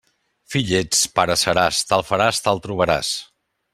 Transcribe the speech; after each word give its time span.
Fill 0.53 0.71
ets, 0.77 1.01
pare 1.19 1.35
seràs; 1.41 1.83
tal 1.91 2.07
faràs, 2.09 2.41
tal 2.49 2.63
trobaràs. 2.65 3.13